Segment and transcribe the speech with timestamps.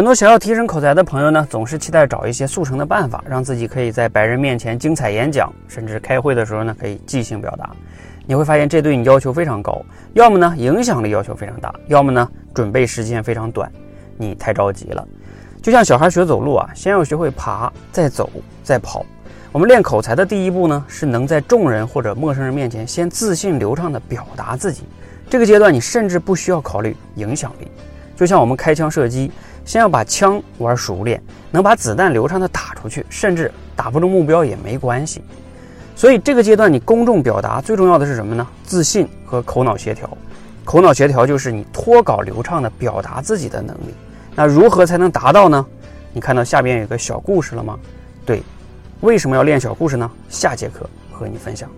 [0.00, 7.68] 很多想要提升口才的朋友呢，总是期待找一些速成的办法，让自己可以在白人面前精彩演讲，甚至开会的时候呢，可以即兴表达。
[8.24, 9.84] 你会发现这对你要求非常高，
[10.14, 13.70] 要么呢影响力要求非常大，要么呢准备时间非常短。
[14.16, 15.06] 你太着急了，
[15.60, 18.30] 就像小孩学走路啊，先要学会爬，再走，
[18.62, 19.04] 再跑。
[19.52, 24.84] 我们练口才的第一步呢，是能在众人或者陌生人面前先自信流畅地表达自己。
[25.28, 27.68] 这个阶段你甚至不需要考虑影响力，
[28.16, 29.30] 就像我们开枪射击。
[29.70, 35.22] 先要把枪玩熟练，能把子弹流畅的打出去，甚至打不中目标也没关系。
[35.94, 38.44] 所以这个阶段你公众表达最重要的是什么呢？
[38.64, 40.10] 自信和口脑协调。
[40.64, 43.94] 口脑协调就是你脱稿流畅的表达自己的能力。
[44.34, 45.64] 那如何才能达到呢？
[46.12, 47.78] 你看到下边有个小故事了吗？
[48.26, 48.42] 对，
[49.02, 50.10] 为什么要练小故事呢？
[50.28, 51.70] 下节课和你分享。